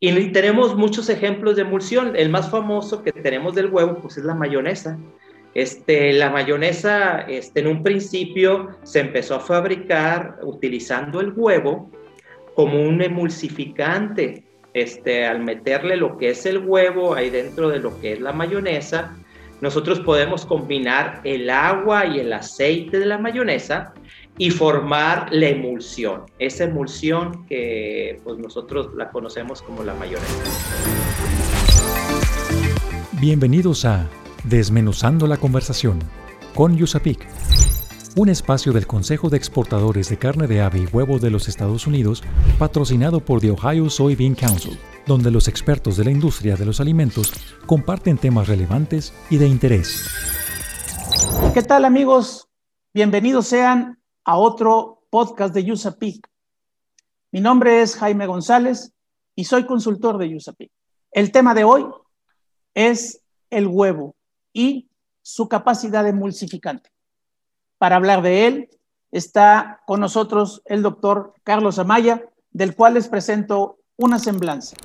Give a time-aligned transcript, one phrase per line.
[0.00, 2.14] Y tenemos muchos ejemplos de emulsión.
[2.14, 4.98] El más famoso que tenemos del huevo, pues es la mayonesa.
[5.54, 11.90] Este, la mayonesa, este, en un principio se empezó a fabricar utilizando el huevo
[12.54, 14.44] como un emulsificante.
[14.74, 18.32] Este, al meterle lo que es el huevo ahí dentro de lo que es la
[18.32, 19.16] mayonesa,
[19.60, 23.94] nosotros podemos combinar el agua y el aceite de la mayonesa
[24.38, 30.32] y formar la emulsión, esa emulsión que pues nosotros la conocemos como la mayonesa.
[33.20, 34.08] Bienvenidos a
[34.44, 35.98] Desmenuzando la conversación
[36.54, 37.26] con Yusapik,
[38.14, 41.88] un espacio del Consejo de Exportadores de Carne de Ave y Huevo de los Estados
[41.88, 42.22] Unidos,
[42.58, 47.32] patrocinado por The Ohio Soybean Council, donde los expertos de la industria de los alimentos
[47.66, 50.08] comparten temas relevantes y de interés.
[51.54, 52.48] ¿Qué tal amigos?
[52.94, 56.28] Bienvenidos sean a otro podcast de USAPIC.
[57.32, 58.92] Mi nombre es Jaime González
[59.34, 60.70] y soy consultor de USAPIC.
[61.12, 61.86] El tema de hoy
[62.74, 64.16] es el huevo
[64.52, 64.90] y
[65.22, 66.90] su capacidad emulsificante.
[67.78, 68.68] Para hablar de él
[69.12, 74.76] está con nosotros el doctor Carlos Amaya, del cual les presento una semblanza.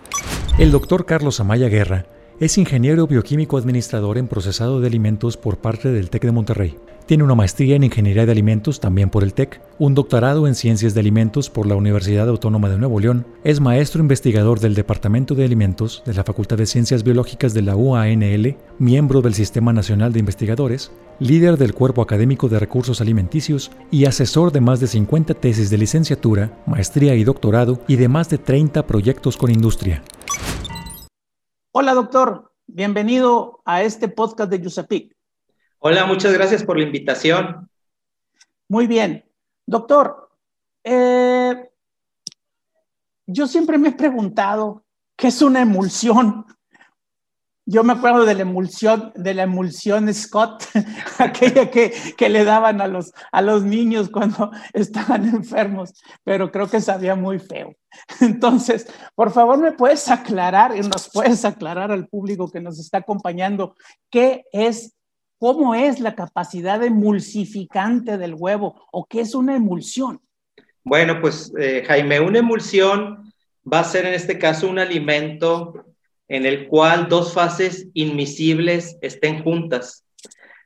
[0.57, 2.05] El doctor Carlos Amaya Guerra
[2.39, 6.77] es ingeniero bioquímico administrador en procesado de alimentos por parte del TEC de Monterrey.
[7.05, 10.93] Tiene una maestría en Ingeniería de Alimentos también por el TEC, un doctorado en Ciencias
[10.93, 15.43] de Alimentos por la Universidad Autónoma de Nuevo León, es maestro investigador del Departamento de
[15.43, 20.19] Alimentos de la Facultad de Ciencias Biológicas de la UANL, miembro del Sistema Nacional de
[20.19, 25.69] Investigadores, líder del Cuerpo Académico de Recursos Alimenticios y asesor de más de 50 tesis
[25.69, 30.01] de licenciatura, maestría y doctorado y de más de 30 proyectos con industria.
[31.75, 35.17] Hola doctor, bienvenido a este podcast de Yusapic.
[35.79, 37.67] Hola, muchas gracias por la invitación.
[38.67, 39.25] Muy bien.
[39.65, 40.29] Doctor,
[40.83, 41.71] eh,
[43.25, 44.85] yo siempre me he preguntado
[45.15, 46.45] qué es una emulsión.
[47.65, 50.65] Yo me acuerdo de la emulsión, de la emulsión Scott,
[51.17, 55.93] aquella que, que, le daban a los, a los niños cuando estaban enfermos,
[56.23, 57.75] pero creo que sabía muy feo.
[58.19, 62.99] Entonces, por favor, me puedes aclarar y nos puedes aclarar al público que nos está
[62.99, 63.75] acompañando
[64.09, 64.95] qué es
[65.43, 70.21] ¿Cómo es la capacidad emulsificante del huevo o qué es una emulsión?
[70.85, 73.29] Bueno, pues eh, Jaime, una emulsión
[73.61, 75.85] va a ser en este caso un alimento
[76.33, 80.03] en el cual dos fases inmisibles estén juntas.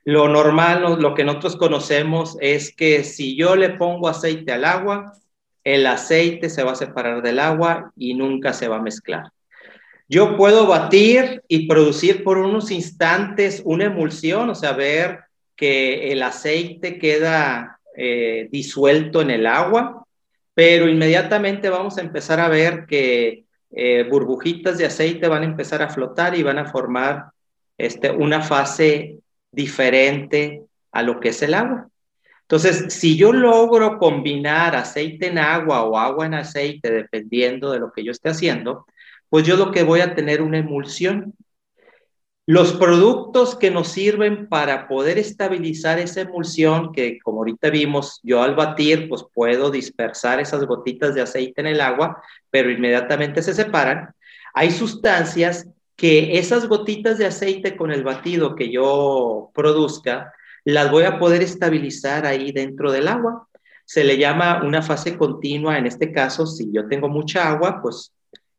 [0.02, 5.12] Lo normal, lo que nosotros conocemos es que si yo le pongo aceite al agua,
[5.64, 9.24] el aceite se va a separar del agua y nunca se va a mezclar.
[10.08, 15.18] Yo puedo batir y producir por unos instantes una emulsión, o sea, ver
[15.54, 20.06] que el aceite queda eh, disuelto en el agua,
[20.54, 25.82] pero inmediatamente vamos a empezar a ver que eh, burbujitas de aceite van a empezar
[25.82, 27.30] a flotar y van a formar
[27.76, 29.18] este, una fase
[29.52, 30.62] diferente
[30.92, 31.88] a lo que es el agua.
[32.42, 37.92] Entonces, si yo logro combinar aceite en agua o agua en aceite, dependiendo de lo
[37.92, 38.86] que yo esté haciendo,
[39.28, 41.34] pues yo lo que voy a tener una emulsión.
[42.50, 48.42] Los productos que nos sirven para poder estabilizar esa emulsión, que como ahorita vimos, yo
[48.42, 53.52] al batir, pues puedo dispersar esas gotitas de aceite en el agua, pero inmediatamente se
[53.52, 54.14] separan.
[54.54, 60.32] Hay sustancias que esas gotitas de aceite con el batido que yo produzca,
[60.64, 63.46] las voy a poder estabilizar ahí dentro del agua.
[63.84, 68.14] Se le llama una fase continua, en este caso, si yo tengo mucha agua, pues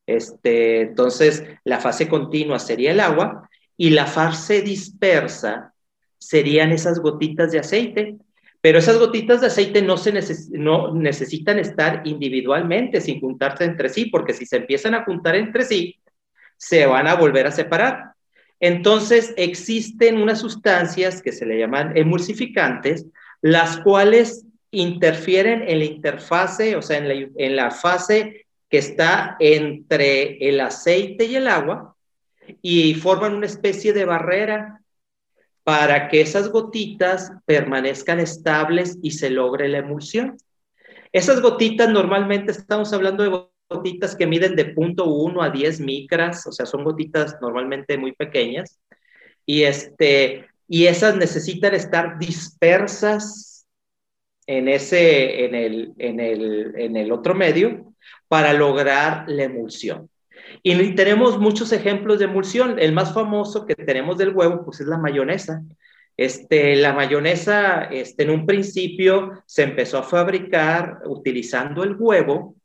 [0.06, 5.74] este, entonces, la fase continua sería el agua y la fase dispersa
[6.18, 8.18] serían esas gotitas de aceite.
[8.60, 10.12] Pero esas gotitas de aceite no, se
[10.52, 15.64] no necesitan estar individualmente, sin juntarse entre sí, porque si se empiezan a juntar entre
[15.64, 15.96] sí,
[16.58, 18.12] se van a volver a separar.
[18.60, 23.06] Entonces, existen unas sustancias que se le llaman emulsificantes,
[23.42, 29.38] las cuales interfieren en la interfase, o sea, en la, en la fase que está
[29.40, 31.96] entre el aceite y el agua
[32.62, 34.82] y forman una especie de barrera
[35.64, 40.38] para que esas gotitas permanezcan estables y se logre la emulsión.
[41.12, 46.52] Esas gotitas normalmente estamos hablando de gotitas que miden de 0.1 a 10 micras, o
[46.52, 48.80] sea, son gotitas normalmente muy pequeñas
[49.46, 53.68] y este y esas necesitan estar dispersas
[54.46, 57.94] en ese en el en el en el otro medio
[58.28, 60.10] para lograr la emulsión.
[60.64, 62.80] Y tenemos muchos ejemplos de emulsión.
[62.80, 65.62] El más famoso que tenemos del huevo, pues es la mayonesa.
[66.18, 72.56] Este, la mayonesa, este, en un principio, se empezó a fabricar utilizando el huevo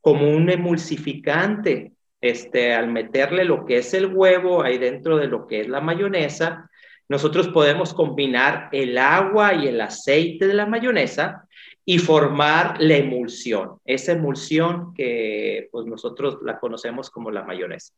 [0.00, 1.92] como un emulsificante.
[2.20, 5.82] este, al meterle lo que es el huevo ahí dentro de lo que es la
[5.82, 6.70] mayonesa,
[7.06, 11.43] nosotros podemos combinar el agua y el aceite de la mayonesa
[11.84, 17.92] y formar la emulsión, esa emulsión que pues nosotros la conocemos como la mayonesa.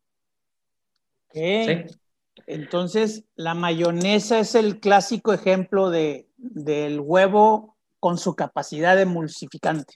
[2.47, 9.95] Entonces, la mayonesa es el clásico ejemplo de, del huevo con su capacidad emulsificante.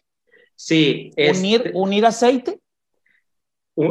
[0.55, 1.11] Sí.
[1.17, 2.61] Unir, unir aceite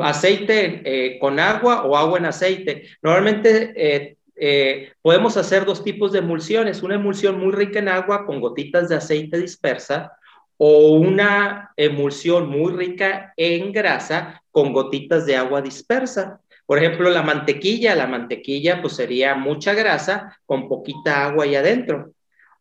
[0.01, 2.83] aceite eh, con agua o agua en aceite.
[3.01, 8.25] Normalmente eh, eh, podemos hacer dos tipos de emulsiones, una emulsión muy rica en agua
[8.25, 10.13] con gotitas de aceite dispersa
[10.61, 16.41] o una emulsión muy rica en grasa con gotitas de agua dispersa.
[16.65, 22.11] Por ejemplo, la mantequilla, la mantequilla pues sería mucha grasa con poquita agua ahí adentro.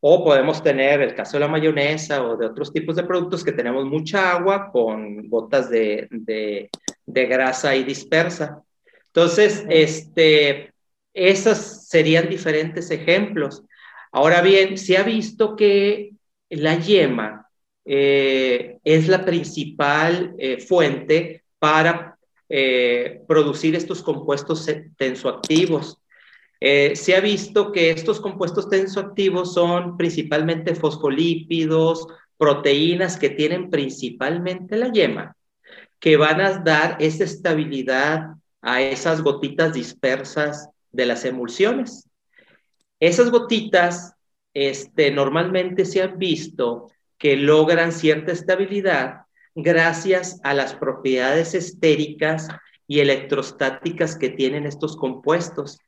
[0.00, 3.50] O podemos tener el caso de la mayonesa o de otros tipos de productos que
[3.50, 8.62] tenemos mucha agua con gotas de, de, grasa y dispersa.
[9.06, 10.72] Entonces, este,
[11.18, 13.64] esos serían diferentes ejemplos.
[14.12, 16.12] Ahora bien, se ha visto que
[16.48, 17.48] la yema
[17.84, 22.16] eh, es la principal eh, fuente para
[22.48, 25.98] eh, producir estos compuestos tensoactivos.
[26.60, 34.90] Se ha visto que estos compuestos tensoactivos son principalmente fosfolípidos, proteínas que tienen principalmente la
[34.90, 35.36] yema,
[36.00, 40.68] que van a dar esa estabilidad a esas gotitas dispersas
[40.98, 42.10] de las emulsiones.
[43.00, 44.14] Esas gotitas
[44.52, 49.22] este, normalmente se han visto que logran cierta estabilidad
[49.54, 52.48] gracias a las propiedades estéricas
[52.88, 55.78] y electrostáticas que tienen estos compuestos.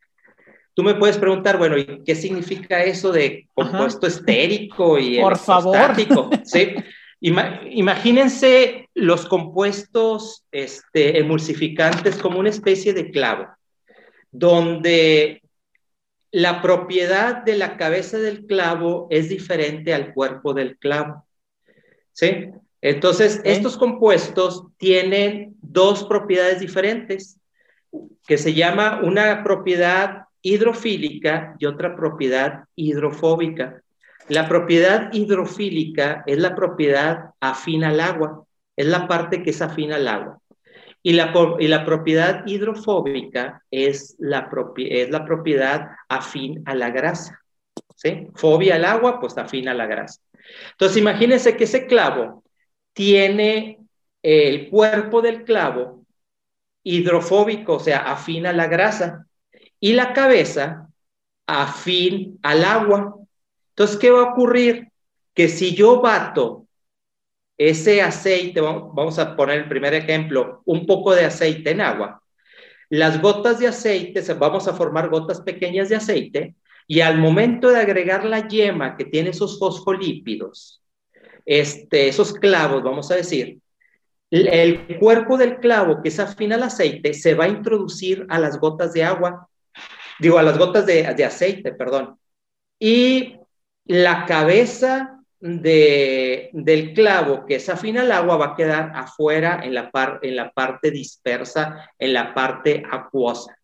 [0.75, 5.93] Tú me puedes preguntar, bueno, ¿y qué significa eso de compuesto estérico y Por favor.
[6.45, 6.75] ¿Sí?
[7.23, 13.47] imagínense los compuestos este, emulsificantes como una especie de clavo,
[14.31, 15.43] donde
[16.31, 21.27] la propiedad de la cabeza del clavo es diferente al cuerpo del clavo.
[22.13, 22.51] ¿Sí?
[22.81, 27.39] Entonces, estos compuestos tienen dos propiedades diferentes,
[28.27, 33.83] que se llama una propiedad hidrofílica y otra propiedad hidrofóbica.
[34.29, 38.45] La propiedad hidrofílica es la propiedad afín al agua,
[38.77, 40.40] es la parte que es afín al agua.
[41.03, 47.41] Y la, y la propiedad hidrofóbica es la, es la propiedad afín a la grasa.
[47.97, 48.29] ¿sí?
[48.35, 50.21] Fobia al agua, pues afín a la grasa.
[50.73, 52.45] Entonces, imagínense que ese clavo
[52.93, 53.79] tiene
[54.23, 56.05] el cuerpo del clavo
[56.83, 59.27] hidrofóbico, o sea, afín a la grasa,
[59.79, 60.89] y la cabeza
[61.47, 63.17] afín al agua.
[63.71, 64.89] Entonces, ¿qué va a ocurrir?
[65.35, 66.67] Que si yo bato
[67.69, 72.23] ese aceite, vamos a poner el primer ejemplo, un poco de aceite en agua,
[72.89, 76.55] las gotas de aceite, vamos a formar gotas pequeñas de aceite,
[76.87, 80.83] y al momento de agregar la yema que tiene esos fosfolípidos,
[81.45, 83.59] este, esos clavos, vamos a decir,
[84.31, 88.61] el cuerpo del clavo que es afín al aceite se va a introducir a las
[88.61, 89.51] gotas de agua
[90.21, 92.19] digo, a las gotas de, aceite, perdón.
[92.79, 93.37] Y
[93.85, 99.75] la cabeza de, del clavo que es afín al agua va a quedar afuera en
[99.75, 99.91] la,
[100.23, 103.57] en la parte dispersa, en la parte acuosa.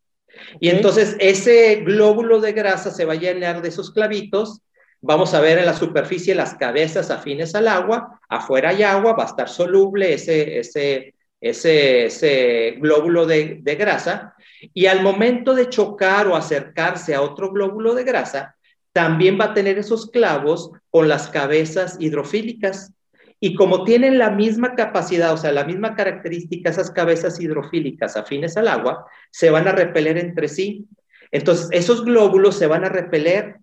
[0.61, 4.61] Y entonces ese glóbulo de grasa se va a llenar de esos clavitos.
[5.01, 8.21] Vamos a ver en la superficie las cabezas afines al agua.
[8.29, 14.35] Afuera hay agua, va a estar soluble ese, ese, ese, ese glóbulo de, de grasa
[14.75, 18.56] y al momento de chocar o acercarse a otro glóbulo de grasa,
[18.97, 22.95] también va a tener esos clavos con las cabezas hidrofílicas.
[23.39, 28.57] Y como tienen la misma capacidad, o sea, la misma característica, esas cabezas hidrofílicas afines
[28.57, 30.87] al agua, se van a repeler entre sí.
[31.31, 33.59] Entonces, esos glóbulos se van a repeler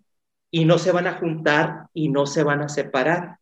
[0.52, 3.40] y no se van a juntar y no se van a separar.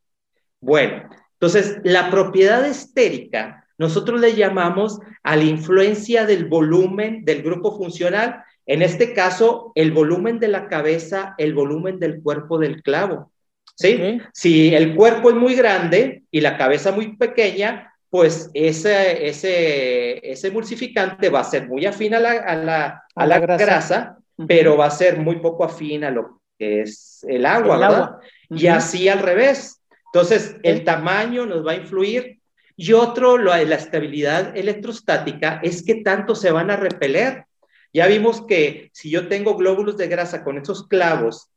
[0.61, 7.75] Bueno, entonces la propiedad estérica nosotros le llamamos a la influencia del volumen del grupo
[7.75, 13.31] funcional, en este caso, el volumen de la cabeza, el volumen del cuerpo del clavo.
[13.75, 14.19] ¿Sí?
[14.33, 20.47] Si el cuerpo es muy grande y la cabeza muy pequeña, pues ese, ese, ese
[20.49, 24.87] emulsificante va a ser muy afín a la, a la, a la grasa, pero va
[24.87, 28.11] a ser muy poco afín a lo que es el agua, ¿verdad?
[28.49, 29.81] Y así al revés.
[30.13, 32.41] Entonces, el tamaño nos va a influir
[32.75, 37.45] y otro, la estabilidad electrostática, es que tanto se van a repeler.
[37.93, 41.49] Ya vimos que si yo tengo glóbulos de grasa con esos clavos,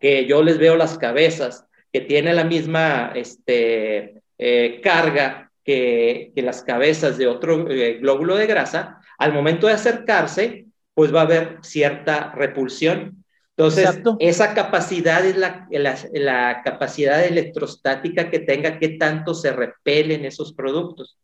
[0.00, 6.62] que yo les veo las cabezas, que tienen la misma este, eh, carga que, las
[6.62, 11.58] cabezas de otro eh, glóbulo de grasa, al momento de acercarse, pues va a haber
[11.62, 13.24] cierta repulsión.
[13.56, 20.52] Entonces, esa capacidad es la, la, capacidad electrostática que tenga, que tanto se repelen esos
[20.52, 21.18] productos.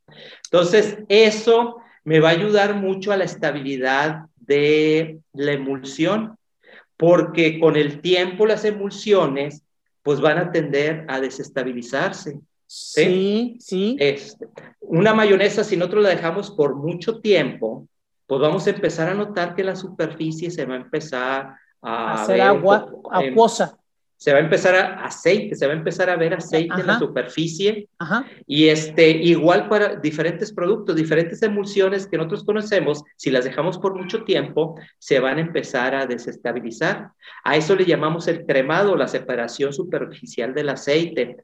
[0.44, 6.36] Entonces, eso me va a ayudar mucho a la estabilidad de la emulsión,
[6.96, 9.62] porque con el tiempo las emulsiones
[10.02, 12.38] pues van a tender a desestabilizarse.
[12.66, 13.96] Sí, sí.
[13.98, 14.48] Este,
[14.80, 17.88] una mayonesa, si nosotros la dejamos por mucho tiempo,
[18.26, 22.40] pues vamos a empezar a notar que la superficie se va a empezar a hacer
[22.40, 23.78] agua acuosa.
[24.24, 26.98] Se va a empezar a aceite, se va a empezar a ver aceite en la
[26.98, 27.90] superficie.
[27.98, 28.24] Ajá.
[28.46, 33.94] Y este, igual para diferentes productos, diferentes emulsiones que nosotros conocemos, si las dejamos por
[33.94, 37.10] mucho tiempo, se van a empezar a desestabilizar.
[37.44, 41.36] A eso le llamamos el cremado, la separación superficial del aceite.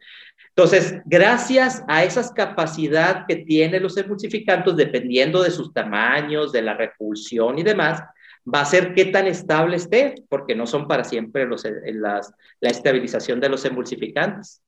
[0.48, 6.72] Entonces, gracias a esas capacidad que tienen los emulsificantes, dependiendo de sus tamaños, de la
[6.72, 8.02] repulsión y demás,
[8.46, 12.32] va a ser qué tan estable esté, porque no son para siempre los, eh, las,
[12.60, 14.62] la estabilización de los emulsificantes.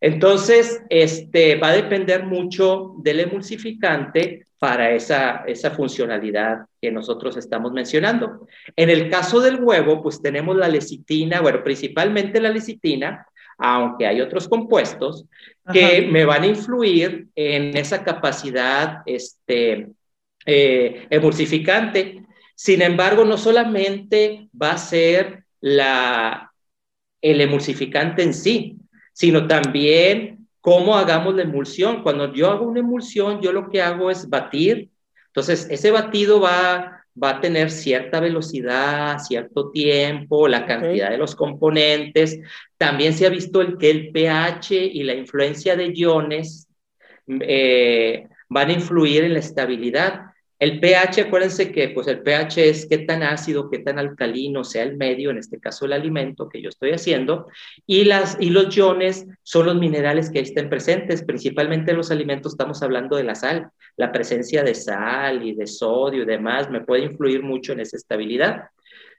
[0.00, 7.72] Entonces, este, va a depender mucho del emulsificante para esa, esa funcionalidad que nosotros estamos
[7.72, 8.46] mencionando.
[8.76, 13.26] En el caso del huevo, pues tenemos la lecitina, bueno, principalmente la lecitina,
[13.58, 15.26] aunque hay otros compuestos
[15.72, 19.88] que me van a influir en esa capacidad este,
[20.44, 22.23] eh, emulsificante.
[22.54, 26.52] Sin embargo, no solamente va a ser la,
[27.20, 28.76] el emulsificante en sí,
[29.12, 32.02] sino también cómo hagamos la emulsión.
[32.02, 34.90] Cuando yo hago una emulsión, yo lo que hago es batir.
[35.26, 41.34] Entonces, ese batido va, va a tener cierta velocidad, cierto tiempo, la cantidad de los
[41.34, 42.40] componentes.
[42.76, 46.68] También se ha visto el, que el pH y la influencia de iones
[47.26, 50.33] eh, van a influir en la estabilidad.
[50.64, 54.82] El pH, acuérdense que pues el pH es qué tan ácido, qué tan alcalino sea
[54.82, 57.48] el medio, en este caso el alimento que yo estoy haciendo,
[57.86, 62.54] y, las, y los iones son los minerales que estén presentes, principalmente en los alimentos
[62.54, 63.68] estamos hablando de la sal,
[63.98, 67.98] la presencia de sal y de sodio y demás me puede influir mucho en esa
[67.98, 68.70] estabilidad,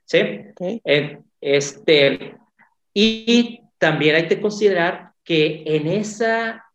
[0.04, 0.18] ¿sí?
[0.84, 2.34] Eh, este,
[2.92, 6.65] y también hay que considerar que en esa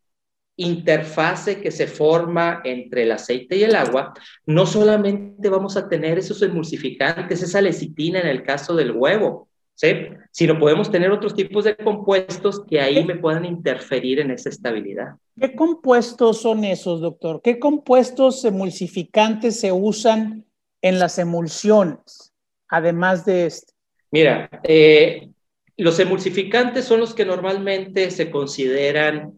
[0.58, 4.14] interfase que se forma entre el aceite y el agua,
[4.46, 10.10] no solamente vamos a tener esos emulsificantes, esa lecitina en el caso del huevo, ¿sí?
[10.32, 15.16] sino podemos tener otros tipos de compuestos que ahí me puedan interferir en esa estabilidad.
[15.40, 17.42] ¿Qué compuestos son esos, doctor?
[17.44, 20.46] ¿Qué compuestos emulsificantes se usan
[20.82, 22.34] en las emulsiones,
[22.68, 23.74] además de este?
[24.12, 25.30] Mira, eh,
[25.78, 29.34] los emulsificantes son los que normalmente se consideran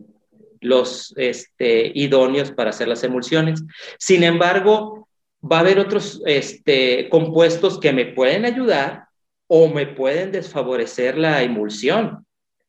[0.64, 3.64] los este, idóneos para hacer las emulsiones.
[4.00, 5.08] Sin embargo,
[5.44, 9.08] va a haber otros este, compuestos que me pueden ayudar
[9.48, 12.26] o me pueden desfavorecer la emulsión.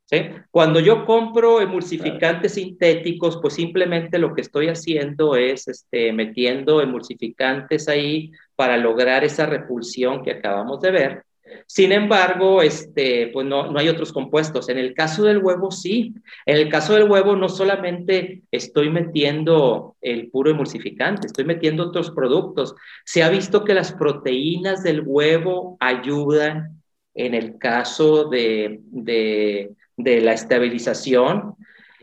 [0.06, 0.28] ¿sí?
[0.50, 7.88] Cuando yo compro emulsificantes sintéticos, pues simplemente lo que estoy haciendo es este, metiendo emulsificantes
[7.88, 11.24] ahí para lograr esa repulsión que acabamos de ver.
[11.66, 14.68] Sin embargo, este, pues no, no hay otros compuestos.
[14.68, 16.14] En el caso del huevo, sí.
[16.46, 22.10] En el caso del huevo, no solamente estoy metiendo el puro emulsificante, estoy metiendo otros
[22.10, 22.74] productos.
[23.04, 26.82] Se ha visto que las proteínas del huevo ayudan
[27.14, 31.54] en el caso de, de, de la estabilización.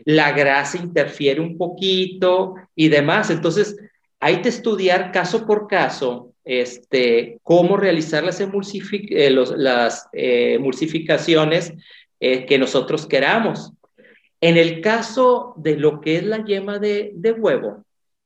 [0.04, 3.30] La grasa interfiere un poquito y demás.
[3.30, 3.76] Entonces,
[4.20, 11.72] hay que estudiar caso por caso este, cómo realizar las, eh, las eh, emulsificaciones
[12.20, 13.72] eh, que nosotros queramos.
[14.40, 17.84] En el caso de lo que es la yema de, huevo,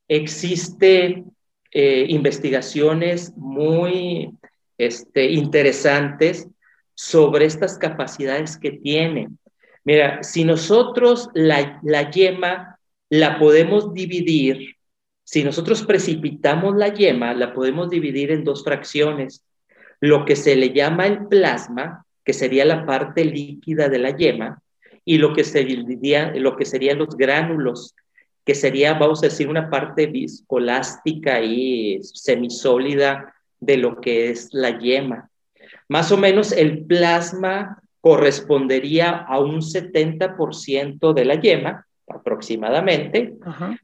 [0.09, 1.25] existe
[1.73, 4.31] investigaciones muy
[4.79, 6.49] este, interesantes
[6.95, 9.29] sobre estas capacidades que tiene.
[9.85, 12.79] Mira, si nosotros la, la yema
[13.11, 14.76] la podemos dividir
[15.27, 19.45] si nosotros precipitamos la yema, la podemos dividir en dos fracciones.
[19.99, 24.63] Lo que se le llama el plasma, que sería la parte líquida de la yema,
[25.05, 27.97] y lo que, sería, lo que serían los gránulos,
[28.45, 34.79] que sería, vamos a decir, una parte viscolástica y semisólida de lo que es la
[34.79, 35.29] yema.
[35.89, 43.35] Más o menos el plasma correspondería a un 70% de la yema aproximadamente.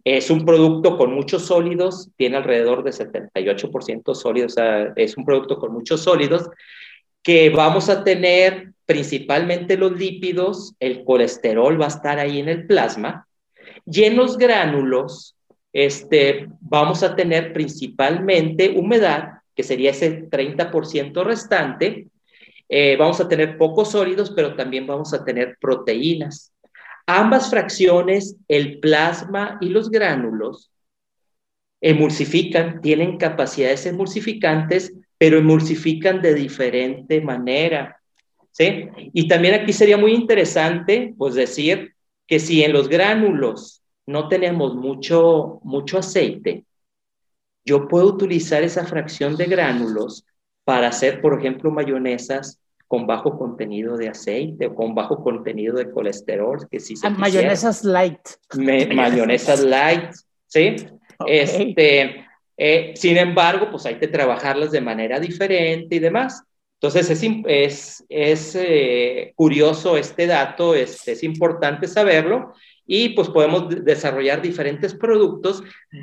[0.04, 5.24] Es un producto con muchos sólidos, tiene alrededor de 78% sólidos, o sea, es un
[5.24, 6.48] producto con muchos sólidos
[7.22, 12.66] que vamos a tener principalmente los lípidos, el colesterol va a estar ahí en el
[12.66, 13.26] plasma,
[13.86, 15.36] y en los gránulos
[15.72, 22.08] este, vamos a tener principalmente humedad, que sería ese 30% restante.
[22.68, 26.51] Eh, vamos a tener pocos sólidos, pero también vamos a tener proteínas.
[27.06, 30.70] Ambas fracciones, el plasma y los gránulos,
[31.80, 38.00] emulsifican, tienen capacidades emulsificantes, pero emulsifican de diferente manera.
[38.52, 38.88] ¿sí?
[39.12, 41.94] Y también aquí sería muy interesante, pues decir
[42.26, 46.64] que si en los gránulos no tenemos mucho, mucho aceite,
[47.64, 50.24] yo puedo utilizar esa fracción de gránulos
[50.64, 52.61] para hacer, por ejemplo, mayonesas
[52.92, 57.10] con bajo contenido de aceite o con bajo contenido de colesterol, que si se ah,
[57.10, 58.20] Mayonesas light.
[58.94, 60.10] mayonesas light,
[60.46, 60.76] ¿sí?
[61.26, 66.42] Este, eh, sin embargo, pues hay que trabajarlas de manera diferente y demás.
[66.82, 72.52] Entonces es, es, es eh, curioso este dato, es, es importante saberlo
[72.84, 75.62] y pues podemos desarrollar diferentes productos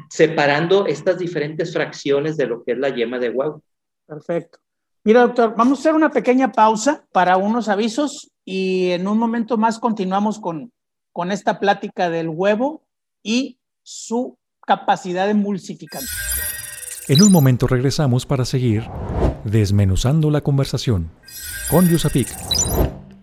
[0.10, 3.62] separando estas diferentes fracciones de lo que es la yema de huevo.
[4.08, 4.58] Perfecto.
[5.04, 9.58] Mira, doctor, vamos a hacer una pequeña pausa para unos avisos y en un momento
[9.58, 10.72] más continuamos con,
[11.14, 12.84] con esta plática del huevo
[13.24, 16.08] y su capacidad emulsificante.
[17.08, 18.84] En un momento regresamos para seguir
[19.44, 21.12] desmenuzando la conversación
[21.70, 22.28] con Yusapik.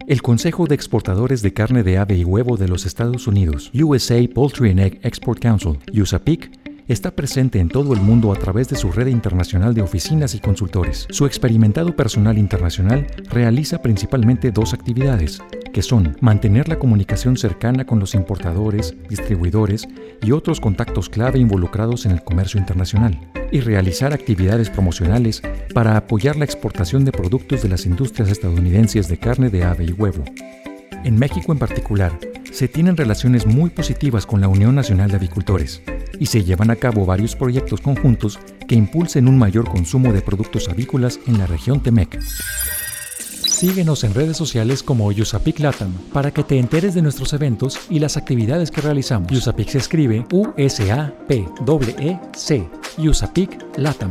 [0.08, 4.16] El Consejo de Exportadores de Carne de Ave y Huevo de los Estados Unidos, USA
[4.32, 8.76] Poultry and Egg Export Council, USAPIC, está presente en todo el mundo a través de
[8.76, 11.06] su red internacional de oficinas y consultores.
[11.10, 17.98] Su experimentado personal internacional realiza principalmente dos actividades, que son mantener la comunicación cercana con
[17.98, 19.88] los importadores, distribuidores
[20.22, 25.42] y otros contactos clave involucrados en el comercio internacional, y realizar actividades promocionales
[25.74, 29.92] para apoyar la exportación de productos de las industrias estadounidenses de carne de ave y
[29.92, 30.24] huevo.
[31.04, 32.18] En México en particular,
[32.50, 35.82] se tienen relaciones muy positivas con la Unión Nacional de Avicultores
[36.18, 40.68] y se llevan a cabo varios proyectos conjuntos que impulsen un mayor consumo de productos
[40.68, 42.18] avícolas en la región Temec.
[43.56, 48.00] Síguenos en redes sociales como Yusapic Latam para que te enteres de nuestros eventos y
[48.00, 49.32] las actividades que realizamos.
[49.32, 51.48] Yusapic se escribe U-S-A-P-E-C,
[52.98, 54.10] Yusapic Latam.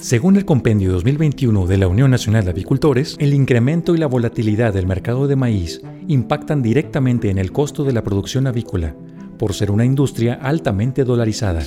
[0.00, 4.72] Según el Compendio 2021 de la Unión Nacional de Avicultores, el incremento y la volatilidad
[4.74, 8.96] del mercado de maíz impactan directamente en el costo de la producción avícola,
[9.40, 11.62] por ser una industria altamente dolarizada.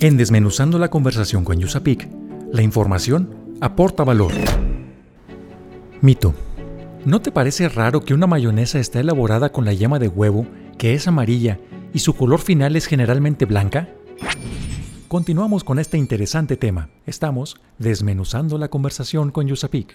[0.00, 2.08] En Desmenuzando la conversación con Yusapic,
[2.50, 4.32] la información aporta valor.
[6.00, 6.34] Mito.
[7.04, 10.46] ¿No te parece raro que una mayonesa está elaborada con la yema de huevo,
[10.78, 11.58] que es amarilla,
[11.92, 13.90] y su color final es generalmente blanca?
[15.06, 16.88] Continuamos con este interesante tema.
[17.04, 19.94] Estamos desmenuzando la conversación con Yusapik.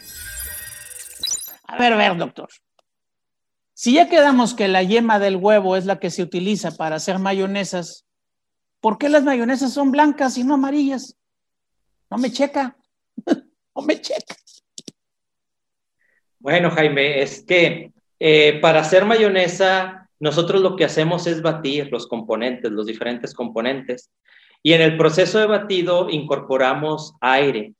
[1.68, 2.50] A ver, a ver, doctor.
[3.78, 7.20] Si ya quedamos que la yema del huevo es la que se utiliza para hacer
[7.20, 8.06] mayonesas,
[8.80, 11.18] ¿por qué las mayonesas son blancas y no amarillas?
[12.10, 12.78] No me checa.
[13.76, 14.34] no me checa.
[16.40, 22.08] Bueno, Jaime, es que eh, para hacer mayonesa, nosotros lo que hacemos es batir los
[22.08, 24.10] componentes, los diferentes componentes.
[24.64, 27.74] Y en el proceso de batido incorporamos aire.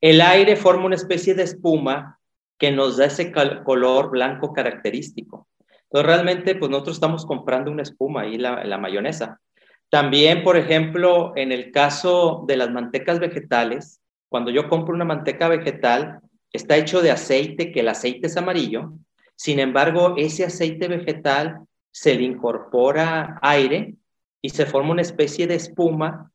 [0.00, 2.19] El aire forma una especie de espuma
[2.60, 5.48] que nos da ese color blanco característico.
[5.84, 9.40] Entonces, realmente, pues nosotros estamos comprando una espuma ahí, la, mayonesa.
[9.88, 15.48] También, por ejemplo, en el caso de las mantecas vegetales, cuando yo compro una manteca
[15.48, 16.20] vegetal,
[16.52, 18.92] está hecho de aceite, que el aceite es amarillo.
[19.34, 23.94] Sin embargo, ese aceite vegetal se le incorpora aire
[24.42, 26.30] y se forma una especie de espuma,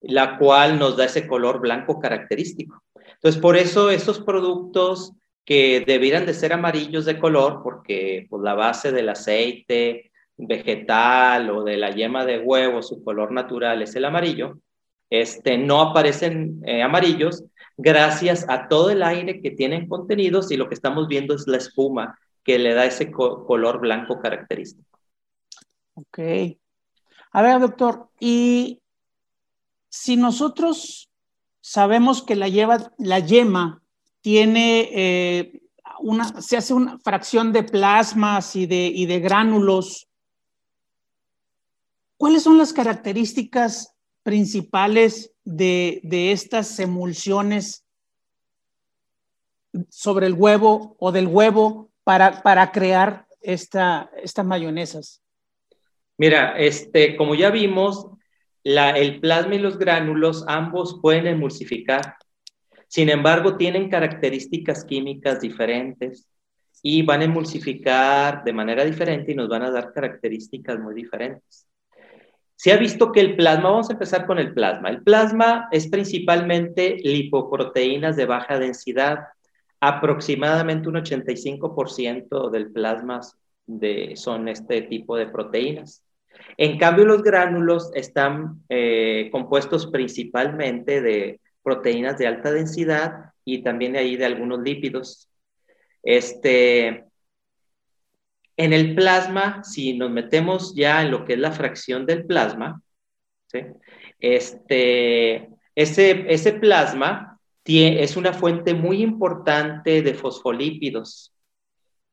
[0.00, 2.82] la cual nos da ese color blanco característico.
[3.14, 5.12] Entonces, por eso esos productos
[5.46, 11.64] que debieran de ser amarillos de color, porque pues, la base del aceite vegetal o
[11.64, 14.58] de la yema de huevo, su color natural es el amarillo,
[15.08, 17.44] este, no aparecen eh, amarillos
[17.76, 21.58] gracias a todo el aire que tienen contenidos y lo que estamos viendo es la
[21.58, 24.98] espuma que le da ese color blanco característico.
[25.94, 26.18] Ok.
[27.32, 28.80] A ver, doctor, y
[29.88, 31.08] si nosotros
[31.60, 33.82] sabemos que la, lleva, la yema
[34.26, 35.62] tiene eh,
[36.00, 40.08] una, se hace una fracción de plasmas y de, y de gránulos,
[42.16, 46.00] ¿cuáles son las características principales de,
[46.32, 47.86] estas emulsiones
[49.90, 55.22] sobre el huevo o del huevo para, para crear esta, estas mayonesas?
[56.18, 58.08] Mira, este, como ya vimos,
[58.64, 62.16] la, el plasma y los gránulos ambos pueden emulsificar.
[62.88, 66.28] Sin embargo, tienen características químicas diferentes
[66.82, 71.66] y van a emulsificar de manera diferente y nos van a dar características muy diferentes.
[72.54, 74.88] se ha visto que el plasma, vamos a empezar con el plasma.
[74.88, 79.18] El plasma es principalmente lipoproteínas de baja densidad.
[79.80, 83.20] Aproximadamente un 85% del plasma
[83.66, 86.02] de, son este tipo de proteínas.
[86.56, 93.96] En cambio, los gránulos están eh, compuestos principalmente de proteínas de alta densidad y también
[93.96, 95.28] ahí de algunos lípidos.
[96.00, 97.04] Este,
[98.56, 102.80] en el plasma, si nos metemos ya en lo que es la fracción del plasma,
[104.20, 111.34] este, ese, ese plasma tiene, es una fuente muy importante de fosfolípidos.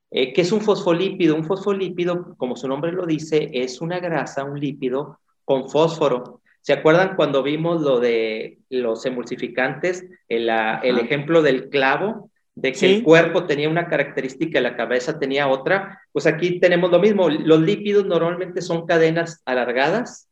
[0.10, 1.36] Eh, ¿Qué es un fosfolípido?
[1.36, 6.42] Un fosfolípido, como su nombre lo dice, es una grasa, un lípido con fósforo.
[6.64, 12.32] ¿Se acuerdan cuando vimos lo de los emulsificantes, el, el ejemplo del clavo?
[12.56, 16.92] de que el cuerpo tenía una característica y la cabeza tenía otra, pues aquí tenemos
[16.92, 17.30] lo mismo.
[17.30, 20.30] Los lípidos normalmente son cadenas alargadas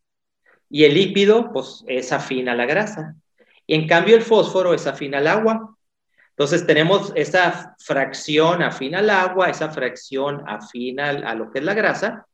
[0.70, 3.16] y el lípido pues es afín a la grasa.
[3.66, 5.76] Y en cambio el fósforo es afín al agua.
[6.30, 11.74] Entonces tenemos esa fracción afín al agua, esa fracción afín a, lo que es la
[11.74, 12.26] grasa.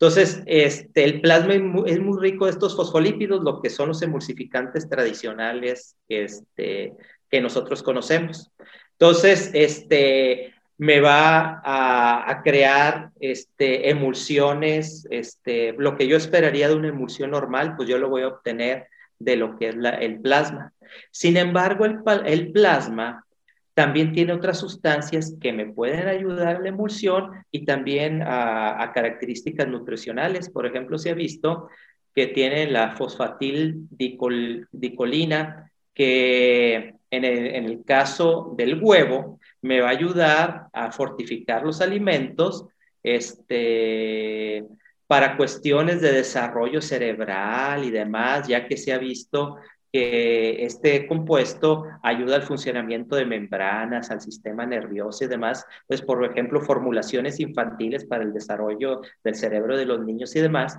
[0.00, 4.88] Entonces, este, el plasma es muy, rico de estos fosfolípidos, lo que son los emulsificantes
[4.88, 6.94] tradicionales este,
[7.28, 8.50] que nosotros conocemos.
[8.92, 16.88] Entonces, este, me va a, crear este, emulsiones, este, lo que yo esperaría de una
[16.88, 18.86] emulsión normal, pues yo lo voy a obtener
[19.18, 20.72] de lo que es el plasma.
[21.10, 23.26] Sin embargo, el, plasma
[23.74, 29.68] también tiene otras sustancias que me pueden ayudar a la emulsión y también a, características
[29.68, 30.50] nutricionales.
[30.50, 31.68] Por ejemplo, se ha visto
[32.14, 40.66] que tiene la fosfatil dicolina, que en el, caso del huevo, me va a ayudar
[40.72, 42.66] a fortificar los alimentos
[43.02, 44.64] este,
[45.06, 49.56] para cuestiones de desarrollo cerebral y demás, ya que se ha visto
[49.92, 55.64] que este compuesto ayuda al funcionamiento de membranas, al sistema nervioso y demás.
[55.86, 60.78] Pues, por ejemplo, formulaciones infantiles para el desarrollo del cerebro de los niños y demás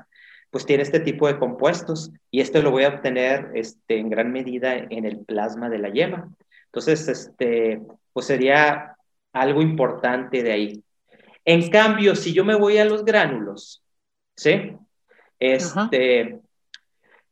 [0.52, 4.32] pues tiene este tipo de compuestos y esto lo voy a obtener este, en gran
[4.32, 6.30] medida en el plasma de la yema.
[6.66, 8.98] Entonces, este, pues sería
[9.32, 10.84] algo importante de ahí.
[11.46, 13.82] En cambio, si yo me voy a los gránulos,
[14.36, 14.74] ¿sí?
[15.40, 16.41] Este,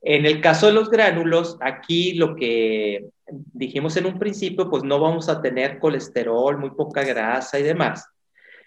[0.02, 5.00] en el caso de los gránulos, aquí lo que dijimos en un principio, pues no
[5.00, 8.08] vamos a tener colesterol, muy poca grasa y demás.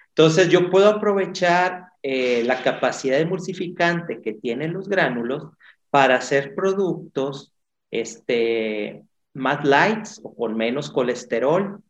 [0.09, 5.47] Entonces, yo puedo aprovechar eh, la capacidad emulsificante que tienen los gránulos
[5.89, 7.53] para hacer productos
[7.91, 11.81] este, más lights o con menos colesterol.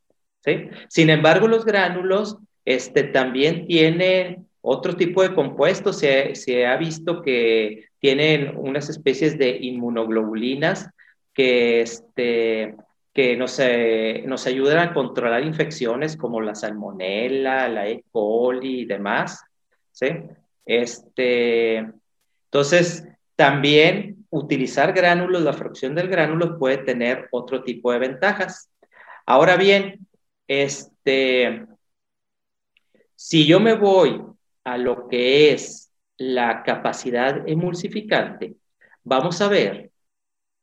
[0.45, 0.69] ¿sí?
[0.89, 5.99] Sin embargo, los gránulos este, también tienen otro tipo de compuestos.
[5.99, 10.89] Se, se ha visto que tienen unas especies de inmunoglobulinas
[11.35, 12.77] que este,
[13.13, 18.05] que nos, eh, nos ayudan a controlar infecciones como la salmonella, la E.
[18.11, 19.45] coli y demás.
[19.93, 20.07] ¿sí?
[20.65, 21.77] Este,
[22.45, 28.71] entonces, también utilizar gránulos, la fracción del gránulo puede tener otro tipo de ventajas.
[29.27, 30.07] Ahora bien,
[30.49, 31.67] este,
[33.15, 34.23] si yo me voy
[34.65, 38.57] a lo que es la capacidad emulsificante,
[39.03, 39.91] vamos a ver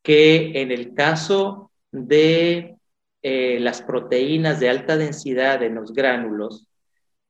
[0.01, 2.75] que en el caso de
[3.21, 6.67] eh, las proteínas de alta densidad en los gránulos,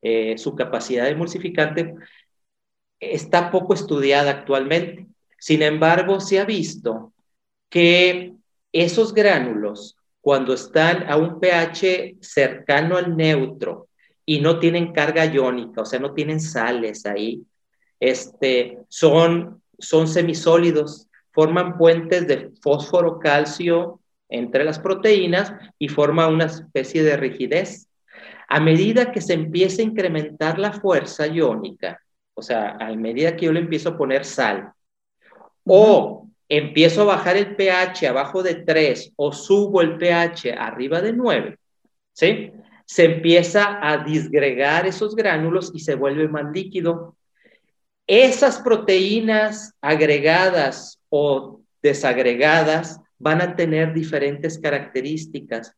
[0.02, 1.96] eh, su capacidad emulsificante
[3.00, 5.08] está poco estudiada actualmente.
[5.40, 7.14] Sin embargo, se ha visto
[7.70, 8.34] que
[8.72, 13.89] esos gránulos, cuando están a un pH cercano al neutro
[14.30, 17.42] y no tienen carga iónica, o sea, no tienen sales ahí,
[18.00, 26.46] este, son, son semisólidos, forman puentes de fósforo, calcio entre las proteínas y forma una
[26.46, 27.90] especie de rigidez.
[28.48, 32.00] A medida que se empieza a incrementar la fuerza iónica,
[32.36, 34.72] o sea, a medida que yo le empiezo a poner sal,
[35.66, 41.14] o empiezo a bajar el pH abajo de 3 o subo el pH arriba de
[41.14, 41.58] 9,
[42.14, 42.52] ¿sí?
[42.90, 47.16] Se empieza a disgregar esos gránulos y se vuelve más líquido.
[48.08, 55.76] Esas proteínas agregadas o desagregadas van a tener diferentes características.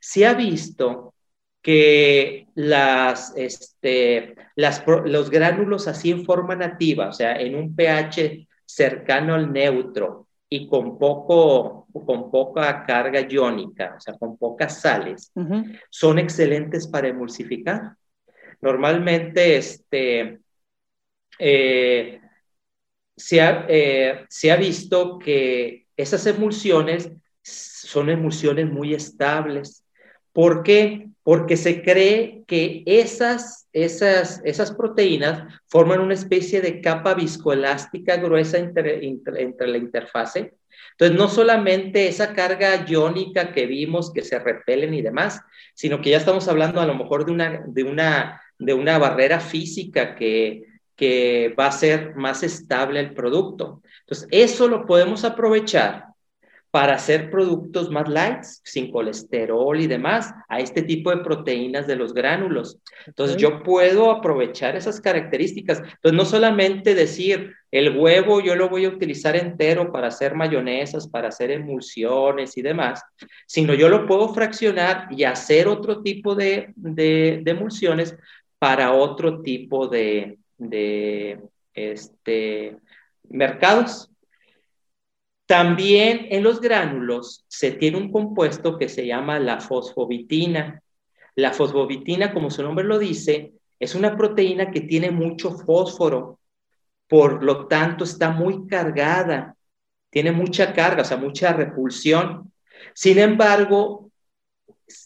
[0.00, 1.12] Se ha visto
[1.60, 8.48] que las, este, las, los gránulos así en forma nativa, o sea, en un pH
[8.64, 15.32] cercano al neutro y con, poco, con poca carga iónica, o sea, con pocas sales,
[15.90, 17.96] son excelentes para emulsificar.
[18.60, 20.40] Normalmente, este,
[21.38, 22.20] eh,
[23.16, 27.10] se ha, eh, se ha visto que esas emulsiones
[27.42, 29.84] son emulsiones muy estables.
[30.32, 31.08] ¿Por qué?
[31.24, 38.58] Porque se cree que esas, esas, esas proteínas forman una especie de capa viscoelástica gruesa
[38.58, 40.54] entre, entre, la interfase.
[40.92, 45.40] Entonces, no solamente esa carga iónica que vimos que se repelen y demás,
[45.74, 49.40] sino que ya estamos hablando a lo mejor de una, de una, de una barrera
[49.40, 50.62] física que,
[50.94, 53.82] que va a ser más estable el producto.
[54.00, 56.13] Entonces, eso lo podemos aprovechar
[56.74, 61.94] para hacer productos más light, sin colesterol y demás, a este tipo de proteínas de
[61.94, 62.80] los gránulos.
[63.06, 65.78] Entonces, yo puedo aprovechar esas características.
[65.78, 71.06] Entonces, no solamente decir, el huevo yo lo voy a utilizar entero para hacer mayonesas,
[71.06, 73.04] para hacer emulsiones y demás,
[73.46, 78.16] sino yo lo puedo fraccionar y hacer otro tipo de, de emulsiones
[78.58, 81.38] para otro tipo de, de
[81.72, 82.76] este,
[83.28, 84.10] mercados.
[85.46, 90.82] También en los gránulos se tiene un compuesto que se llama la fosfovitina.
[91.34, 96.38] La fosfovitina, como su nombre lo dice, es una proteína que tiene mucho fósforo,
[97.08, 99.56] por lo tanto está muy cargada,
[100.10, 102.52] tiene mucha carga, o sea, mucha repulsión.
[102.94, 104.10] Sin embargo,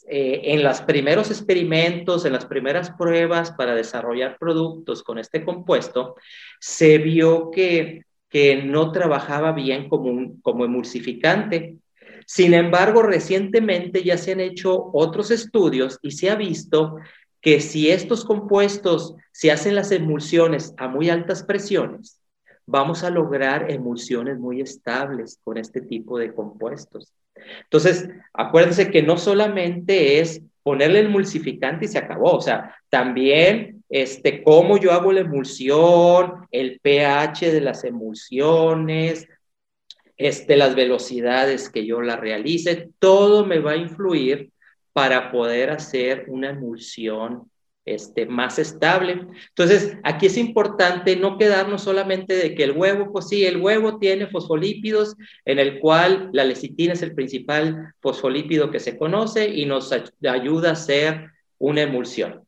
[0.09, 6.17] eh, en los primeros experimentos, en las primeras pruebas para desarrollar productos con este compuesto,
[6.61, 11.77] se vio que, que no trabajaba bien como, como emulsificante.
[12.27, 16.97] Sin embargo, recientemente ya se han hecho otros estudios y se ha visto
[17.41, 22.21] que si estos compuestos se hacen las emulsiones a muy altas presiones,
[22.67, 27.13] vamos a lograr emulsiones muy estables con este tipo de compuestos.
[27.65, 33.78] Entonces, acuérdense que no solamente es ponerle el emulsificante y se acabó, o sea, también
[33.89, 39.27] este, cómo yo hago la emulsión, el pH de las emulsiones,
[40.17, 44.51] este, las velocidades que yo la realice, todo me va a influir
[44.93, 47.49] para poder hacer una emulsión
[47.85, 49.27] este, más estable.
[49.49, 53.99] Entonces, aquí es importante no quedarnos solamente de que el huevo, pues sí, el huevo
[53.99, 59.65] tiene fosfolípidos, en el cual la lecitina es el principal fosfolípido que se conoce y
[59.67, 62.48] nos ayuda a hacer una emulsión.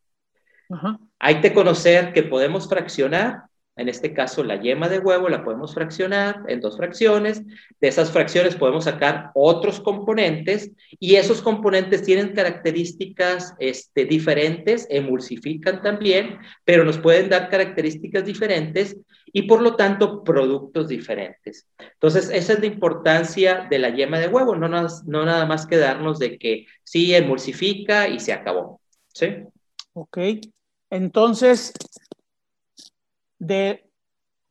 [1.18, 5.72] Hay que conocer que podemos fraccionar en este caso, la yema de huevo la podemos
[5.72, 7.42] fraccionar en dos fracciones.
[7.80, 15.80] De esas fracciones podemos sacar otros componentes y esos componentes tienen características este, diferentes, emulsifican
[15.80, 21.66] también, pero nos pueden dar características diferentes y por lo tanto productos diferentes.
[21.78, 26.18] Entonces, esa es la importancia de la yema de huevo, no, no nada más quedarnos
[26.18, 28.82] de que sí emulsifica y se acabó.
[29.14, 29.36] ¿Sí?
[29.94, 30.18] Ok.
[30.90, 31.72] Entonces,
[33.38, 33.90] de,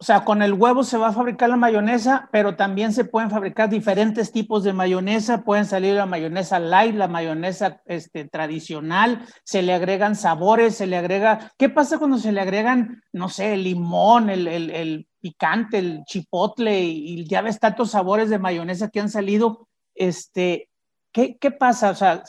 [0.02, 3.30] o sea, con el huevo se va a fabricar la mayonesa, pero también se pueden
[3.30, 5.44] fabricar diferentes tipos de mayonesa.
[5.44, 10.96] Pueden salir la mayonesa light, la mayonesa este, tradicional, se le agregan sabores, se le
[10.96, 11.52] agrega...
[11.58, 16.80] ¿Qué pasa cuando se le agregan, no sé, el limón, el, el, picante, el chipotle
[16.82, 19.68] y, ya ves tantos sabores de mayonesa que han salido?
[19.96, 20.70] Este,
[21.12, 21.90] ¿qué, ¿Qué pasa?
[21.90, 22.24] O sea,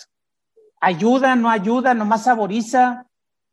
[0.80, 3.06] ¿ayuda, no ayuda, nomás saboriza?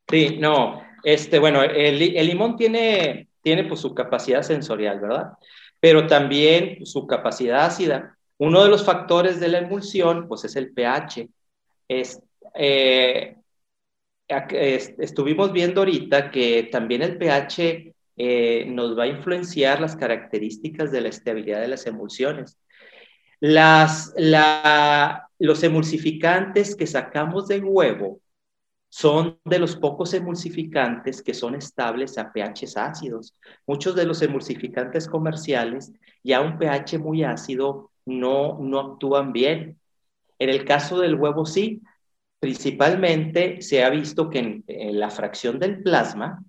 [0.10, 0.82] Sí, no.
[1.04, 5.34] Este, bueno, el, limón tiene, tiene pues, su capacidad sensorial, ¿verdad?
[5.80, 8.17] Pero también su capacidad ácida.
[8.38, 11.30] Uno de los factores de la emulsión, pues es el pH.
[11.89, 13.36] Eh,
[15.00, 21.02] estuvimos viendo ahorita que también el pH eh, nos va a influenciar las características de
[21.02, 22.58] la estabilidad de las emulsiones.
[23.39, 28.20] Las, la, los emulsificantes que sacamos del huevo
[28.89, 33.34] son de los pocos emulsificantes que son estables a pHs ácidos.
[33.65, 35.91] Muchos de los emulsificantes comerciales
[36.23, 39.80] ya un pH muy ácido no, no actúan bien.
[40.39, 41.82] En el caso del huevo sí,
[42.39, 46.43] principalmente se ha visto que en, la fracción del plasma,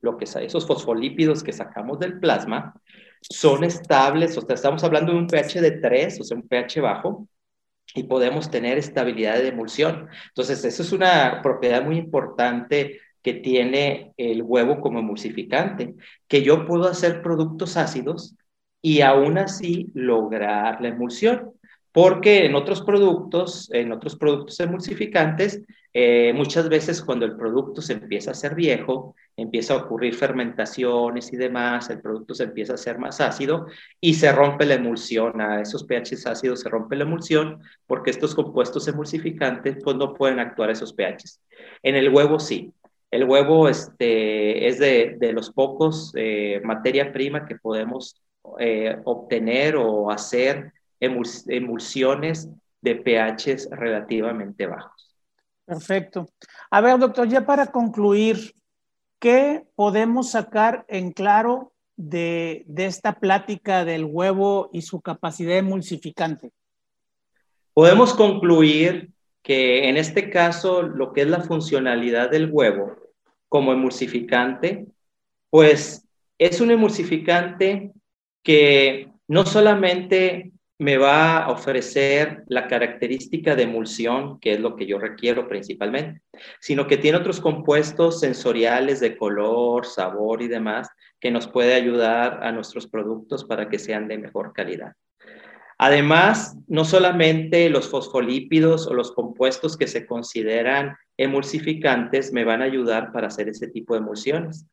[0.00, 2.74] lo que esos fosfolípidos que sacamos del plasma,
[3.20, 6.80] son estables, o sea, estamos hablando de un pH de 3, o sea, un pH
[6.80, 7.28] bajo,
[7.94, 10.08] y podemos tener estabilidad de emulsión.
[10.28, 15.94] Entonces, eso es una propiedad muy importante que tiene el huevo como emulsificante,
[16.28, 18.36] que yo puedo hacer productos ácidos
[18.80, 21.52] y aún así lograr la emulsión
[21.92, 25.62] porque en otros productos, en otros productos emulsificantes,
[25.94, 31.32] eh, muchas veces cuando el producto se empieza a hacer viejo, empieza a ocurrir fermentaciones
[31.32, 33.66] y demás, el producto se empieza a hacer más ácido
[34.00, 38.34] y se rompe la emulsión, a esos pHs ácidos se rompe la emulsión porque estos
[38.34, 41.40] compuestos emulsificantes pues no pueden actuar a esos pHs.
[41.82, 42.72] En el huevo sí.
[43.10, 48.22] El huevo este, es de, de los pocos eh, materia prima que podemos
[48.58, 52.48] eh, obtener o hacer emulsiones
[52.80, 55.07] de pHs relativamente bajos.
[55.68, 56.30] Perfecto.
[56.70, 58.54] A ver, doctor, ya para concluir,
[59.18, 66.52] ¿qué podemos sacar en claro de, de esta plática del huevo y su capacidad emulsificante?
[67.74, 69.10] Podemos concluir
[69.42, 72.96] que en este caso lo que es la funcionalidad del huevo
[73.50, 74.86] como emulsificante,
[75.50, 77.92] pues es un emulsificante
[78.42, 84.86] que no solamente me va a ofrecer la característica de emulsión, que es lo que
[84.86, 86.22] yo requiero principalmente,
[86.60, 90.88] sino que tiene otros compuestos sensoriales de color, sabor y demás
[91.20, 94.92] que nos puede ayudar a nuestros productos para que sean de mejor calidad.
[95.78, 102.66] Además, no solamente los fosfolípidos o los compuestos que se consideran emulsificantes me van a
[102.66, 104.66] ayudar para hacer ese tipo de emulsiones.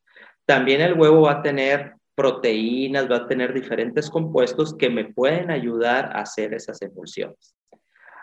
[0.46, 5.52] También el huevo va a tener proteínas, va a tener diferentes compuestos que me pueden
[5.52, 7.56] ayudar a hacer esas emulsiones.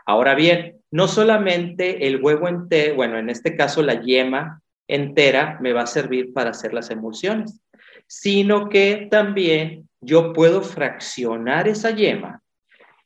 [0.07, 5.73] Ahora bien, no solamente el huevo entero, bueno, en este caso la yema entera me
[5.73, 7.61] va a servir para hacer las emulsiones,
[8.07, 12.43] sino que también yo puedo fraccionar esa yema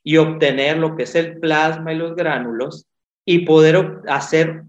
[0.03, 2.87] y obtener lo que es el plasma y los gránulos
[3.25, 4.63] y poder hacer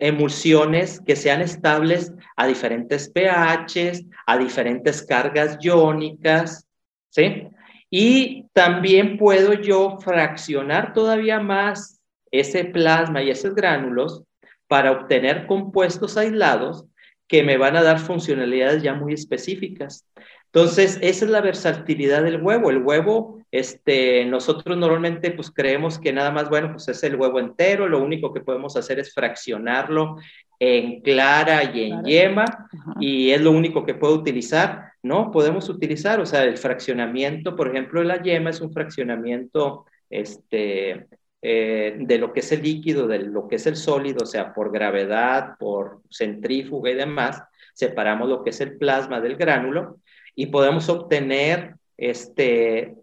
[0.00, 6.66] emulsiones que sean estables a diferentes pHs, a diferentes cargas iónicas,
[7.10, 7.48] ¿sí?
[7.90, 14.22] Y también puedo yo fraccionar todavía más ese plasma y esos gránulos
[14.68, 16.86] para obtener compuestos aislados
[17.26, 20.06] que me van a dar funcionalidades ya muy específicas.
[20.46, 22.70] Entonces, esa es la versatilidad del huevo.
[22.70, 27.40] El huevo, este, nosotros normalmente pues creemos que nada más, bueno, pues es el huevo
[27.40, 30.16] entero, lo único que podemos hacer es fraccionarlo
[30.58, 32.68] en clara y en yema
[33.00, 34.92] y es lo único que puedo utilizar.
[35.02, 39.86] No, podemos utilizar, o sea, el fraccionamiento, por ejemplo, de la yema es un fraccionamiento,
[40.10, 41.06] este,
[41.42, 44.52] eh, de lo que es el líquido, de lo que es el sólido, o sea,
[44.52, 49.96] por gravedad, por centrífuga y demás, separamos lo que es el plasma del gránulo
[50.34, 52.94] y podemos obtener este,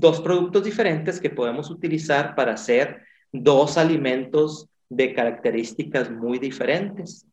[0.00, 7.26] dos productos diferentes que podemos utilizar para hacer dos alimentos de características muy diferentes.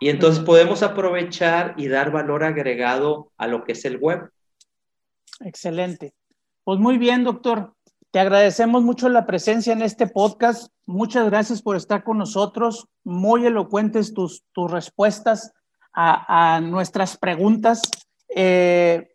[0.00, 4.30] Y entonces podemos aprovechar y dar valor agregado a lo que es el web.
[5.40, 6.14] Excelente.
[6.64, 7.74] Pues muy bien, doctor.
[8.10, 10.72] Te agradecemos mucho la presencia en este podcast.
[10.86, 12.88] Muchas gracias por estar con nosotros.
[13.04, 15.52] Muy elocuentes tus, tus respuestas
[15.92, 17.80] a, a nuestras preguntas.
[18.34, 19.08] Eh,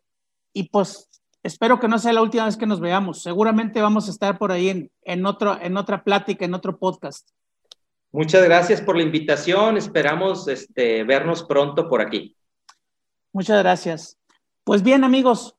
[0.52, 1.07] y pues
[1.42, 3.22] espero que no sea la última vez que nos veamos.
[3.22, 7.28] Seguramente vamos a estar por ahí en, en, otro, en otra plática, en otro podcast.
[8.10, 9.76] Muchas gracias por la invitación.
[9.76, 12.36] Esperamos este, vernos pronto por aquí.
[13.32, 14.18] Muchas gracias.
[14.64, 15.56] Pues bien, amigos,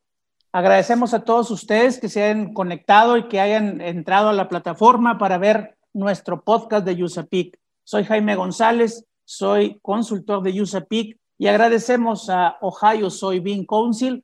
[0.51, 5.17] agradecemos a todos ustedes que se hayan conectado y que hayan entrado a la plataforma
[5.17, 7.59] para ver nuestro podcast de USAPIC.
[7.83, 14.23] Soy Jaime González, soy consultor de USAPIC y agradecemos a Ohio Soybean Council